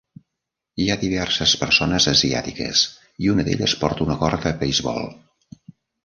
Hi 0.83 0.85
ha 0.91 0.95
diverses 1.01 1.51
persones 1.63 2.07
asiàtiques 2.11 2.81
i 3.25 3.29
una 3.33 3.45
d'elles 3.49 3.75
porta 3.83 4.03
una 4.07 4.15
gorra 4.23 4.41
de 4.47 4.55
beisbol. 4.63 5.05